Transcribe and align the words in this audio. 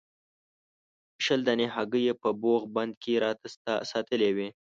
شل 1.25 1.39
دانې 1.47 1.67
هګۍ 1.75 2.01
یې 2.07 2.13
په 2.21 2.29
بوغ 2.41 2.61
بند 2.75 2.93
کې 3.01 3.13
راته 3.23 3.47
ساتلې 3.91 4.29
وې. 4.35 4.49